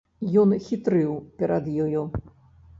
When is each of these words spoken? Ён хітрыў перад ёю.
Ён 0.43 0.55
хітрыў 0.67 1.13
перад 1.43 1.71
ёю. 1.87 2.03